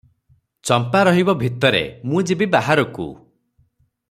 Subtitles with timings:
[0.69, 3.09] ଚମ୍ପା ରହିବ ଭିତରେ, ମୁଁ ଯିବି ବାହାରକୁ!